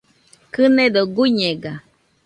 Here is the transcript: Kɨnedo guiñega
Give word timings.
Kɨnedo 0.53 1.01
guiñega 1.15 1.73